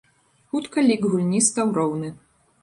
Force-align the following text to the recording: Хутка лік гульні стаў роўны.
Хутка 0.55 0.83
лік 0.87 1.05
гульні 1.11 1.43
стаў 1.49 1.67
роўны. 1.81 2.11